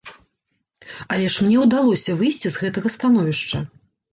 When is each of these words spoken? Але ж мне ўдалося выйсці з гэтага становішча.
Але 1.15 1.27
ж 1.35 1.45
мне 1.47 1.57
ўдалося 1.65 2.15
выйсці 2.23 2.47
з 2.57 2.65
гэтага 2.65 2.87
становішча. 2.99 3.57